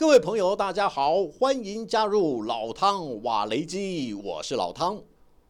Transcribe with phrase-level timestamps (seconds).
[0.00, 4.98] 各位朋友，大家好，欢迎加入老汤瓦雷基，我是老汤。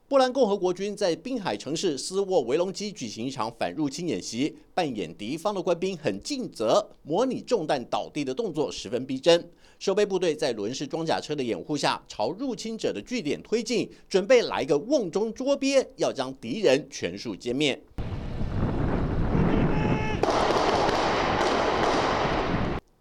[0.08, 9.48] 波兰共和国军在滨海城市斯沃维隆基举行一场反入侵演习，扮演敌方的官兵很尽责，模拟中弹倒地的动作十分逼真。
[9.78, 17.80] 守备部队在轮式装甲车的掩护下，朝入侵者的据点推进，准备来个瓮中捉鳖，要将敌人全数歼灭。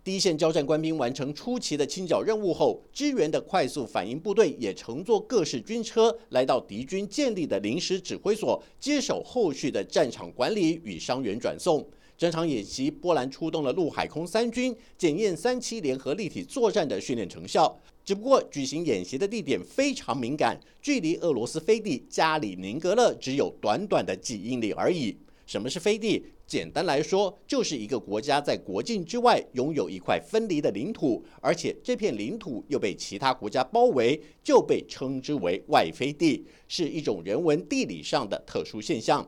[0.10, 11.88] 第一线交战官兵完成初期的清剿任务后，支援的快速反应部队也乘坐各式军车来到敌军建立的临时指挥所，接手后续的战场管理与伤员转送。
[12.18, 17.80] 整场演习，波兰出动了陆海空三军，检验三期联合立体作战的训练成效。
[18.04, 25.16] 只不过，举行演习的地点非常敏感，距离俄罗斯飞地加里宁格勒只有短短的几英里而已。
[25.50, 26.24] 什么是飞地？
[26.46, 39.28] 简单来说，就是一个国家在国境之外拥有一块分离的领土，而且这片领土又被其他国家包围，就被称之为外飞地，是一种人文地理上的特殊现象。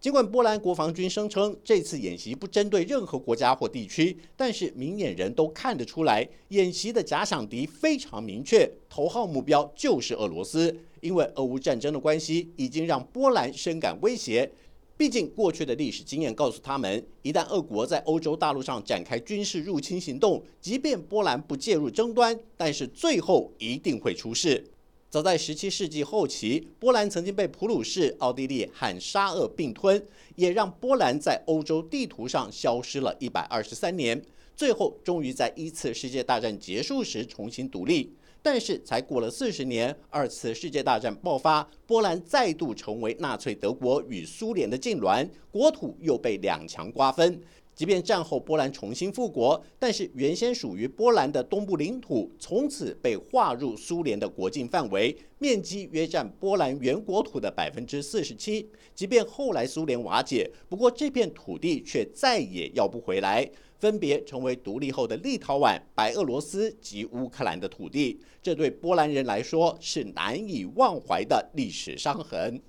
[0.00, 10.76] 尽管波兰国防军声称这次演习不针对任何国家或地区，但是明眼人都看得出来，演习的假想敌非常明确，头号目标就是俄罗斯。
[11.00, 14.48] 因为俄乌战争的关系，已经让波兰深感威胁。
[14.96, 24.64] 毕竟过去的历史经验告诉他们，一旦俄国在欧洲大陆上展开军事入侵行动，即便波兰不介入争端，但是最后一定会出事。
[25.10, 30.06] 早在17世纪后期，波兰曾经被普鲁士、奥地利和沙俄并吞，
[30.36, 34.22] 也让波兰在欧洲地图上消失了一百二十三年。
[34.54, 38.12] 最后，终于在一次世界大战结束时重新独立。
[38.42, 47.40] 但是才过了四十年，二次世界大战爆发，波兰再度成为纳粹德国与苏联的痉挛，国土又被两强瓜分。
[47.78, 58.68] 即便战后波兰重新复国，但是原先属于波兰的东部领土从此被划入苏联的国境范围，面积约占波兰原国土的百分之四十七。
[58.96, 63.48] 即便后来苏联瓦解，不过这片土地却再也要不回来。
[63.78, 72.60] 分别成为独立后的立陶宛、白俄罗斯及乌克兰的土地，这对波兰人来说是难以忘怀的历史伤痕。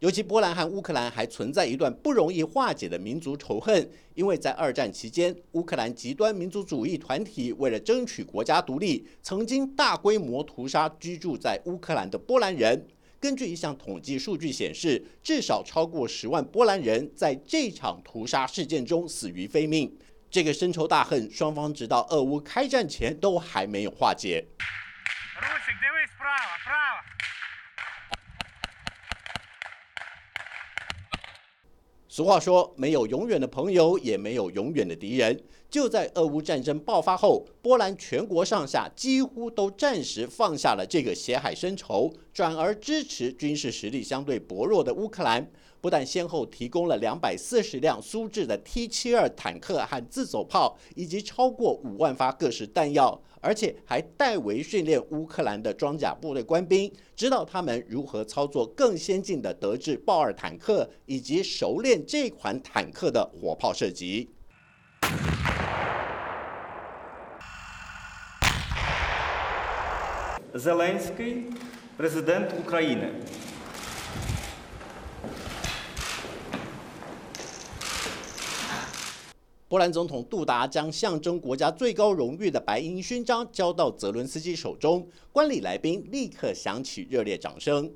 [0.00, 12.88] 尤其波兰和乌克兰还存在一段不容易化解的民族仇恨，因为在二战期间，乌克兰极端民族主义团体为了争取国家独立，曾经大规模屠杀居住在乌克兰的波兰人。
[13.20, 19.94] 根据一项统计数据显示，至少超过十万波兰人在这场屠杀事件中死于非命。
[20.30, 24.46] 这个深仇大恨，双方直到俄乌开战前都还没有化解。
[32.12, 35.40] 俗话说，没有永远的朋友，也没有永远的敌人。
[35.70, 45.48] 就在俄乌战争爆发后，波兰全国上下几乎都暂时放下了这个血海深仇，转而支持军事实力相对薄弱的乌克兰。
[45.81, 64.29] 不但先后提供了两百四十辆苏制的 T 七二坦克和自走炮，以及超过五万发各式弹药，而且还代为训练乌克兰的装甲部队官兵，指导他们如何操作更先进的德制豹二坦克，以及熟练这款坦克的火炮射击。
[70.57, 71.51] Зеленський,
[71.97, 73.11] президент України.
[79.70, 87.88] 波兰总统杜达将象征国家最高荣誉的白银勋章交到泽伦斯基手中，观礼来宾立刻响起热烈掌声。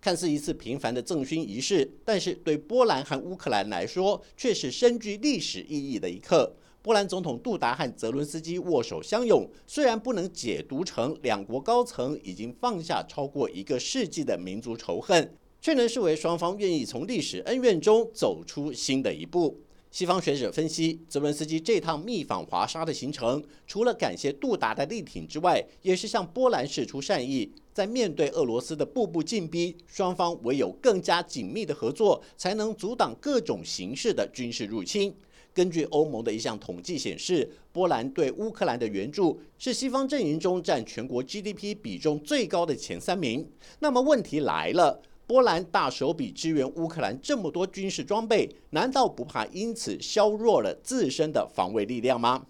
[0.00, 6.56] 看似一次平凡的赠勋仪式，但是对波兰和乌克兰来说，却是深具历史意义的一刻。
[6.80, 15.36] 波兰总统杜达和泽伦斯基握手相拥，虽然不能解读成两国高层已经放下超过一个世纪的民族仇恨。
[15.62, 19.56] 却能视为双方愿意从历史恩怨中走出新的一步。
[19.92, 27.48] 西方学者分析，泽伦斯基这趟密访华沙的行程，除了感谢杜达的力挺之外，也是向波兰示出善意。
[27.72, 35.14] 在面对俄罗斯的步步进逼，双方唯有更加紧密的合作，才能阻挡各种形式的军事入侵。
[35.54, 43.46] 根据欧盟的一项统计显示，波兰对乌克兰的援助是西方阵营中占全国 GDP 比重最高的前三名。
[43.78, 45.00] 那么问题来了。
[45.32, 52.44] 波兰大手笔支援乌克兰这么多军事装备，难道不怕因此削弱了自身的防卫力量吗？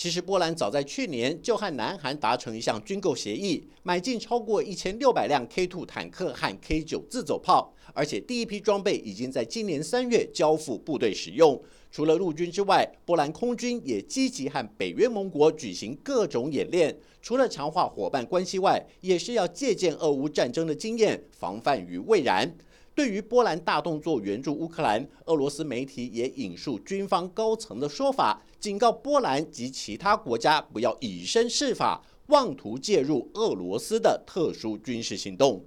[0.00, 11.62] 其实波兰早在去年就和南韩达成一项军购协议，买进超过一千六百辆 K2 坦克和 K9 自走炮，而且第一批装备已经在今年三月交付部队使用。
[11.92, 22.50] 除了陆军之外，波兰空军也积极和北约盟国举行各种演练，除了强化伙伴关系外，也是要借鉴俄乌战争的经验，防范于未然。
[22.94, 35.64] 对于波兰大动作援助乌克兰，俄罗斯媒体也引述军方高层的说法，警告波兰及其他国家不要以身试法，妄图介入俄罗斯的特殊军事行动。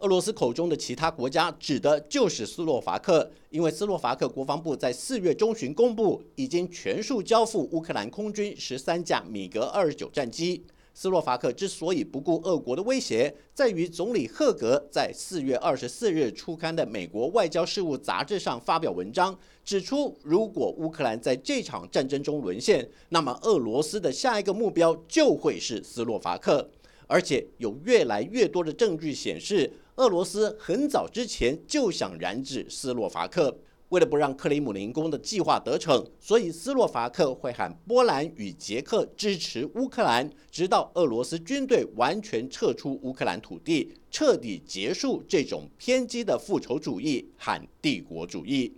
[0.00, 10.62] 俄罗斯口中的其他国家指的就是斯洛伐克，因为斯洛伐克国防部在四月中旬公布，已经全数交付乌克兰空军十三架米格二十九战机。
[10.98, 26.66] 斯洛伐克之所以不顾俄国的威胁，在于总理赫格在四月二十四日出刊的《美国外交事务》杂志上发表文章，指出如果乌克兰在这场战争中沦陷，那么俄罗斯的下一个目标就会是斯洛伐克，
[27.06, 33.54] 而且有越来越多的证据显示，俄罗斯很早之前就想染指斯洛伐克。
[33.90, 48.72] 为了不让克里姆林宫的计划得逞，所以斯洛伐克会喊波兰与捷克支持乌克兰，直到俄罗斯军队完全撤出乌克兰土地，彻底结束这种偏激的复仇主义和帝国主义。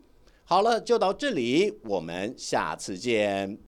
[0.44, 3.67] 好了，就到这里，我们下次见。